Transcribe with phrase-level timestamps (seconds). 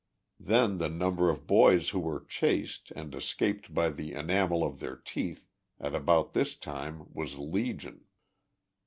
[0.39, 4.79] Then the number of boys who were 4 chased,' and escaped by the enamel of
[4.79, 5.47] their teeth,
[5.79, 8.05] at about this time, was legion."